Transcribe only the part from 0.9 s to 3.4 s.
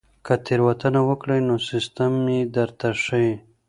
وکړئ نو سیستم یې درته ښيي.